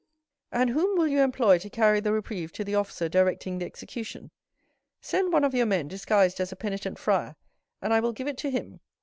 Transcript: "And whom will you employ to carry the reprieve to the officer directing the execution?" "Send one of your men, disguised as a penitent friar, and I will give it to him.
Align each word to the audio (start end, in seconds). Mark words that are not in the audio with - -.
"And 0.51 0.71
whom 0.71 0.97
will 0.97 1.07
you 1.07 1.21
employ 1.21 1.59
to 1.59 1.69
carry 1.69 1.99
the 1.99 2.11
reprieve 2.11 2.51
to 2.53 2.63
the 2.63 2.73
officer 2.73 3.07
directing 3.07 3.59
the 3.59 3.65
execution?" 3.67 4.31
"Send 4.99 5.31
one 5.31 5.43
of 5.43 5.53
your 5.53 5.67
men, 5.67 5.87
disguised 5.87 6.39
as 6.39 6.51
a 6.51 6.55
penitent 6.55 6.97
friar, 6.97 7.35
and 7.83 7.93
I 7.93 7.99
will 7.99 8.11
give 8.11 8.27
it 8.27 8.39
to 8.39 8.49
him. 8.49 8.79